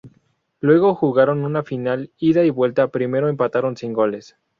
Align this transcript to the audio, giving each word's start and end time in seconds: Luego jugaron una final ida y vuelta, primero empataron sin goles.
Luego 0.61 0.95
jugaron 0.95 1.45
una 1.45 1.61
final 1.61 2.11
ida 2.17 2.43
y 2.43 2.49
vuelta, 2.49 2.87
primero 2.87 3.29
empataron 3.29 3.77
sin 3.77 3.93
goles. 3.93 4.35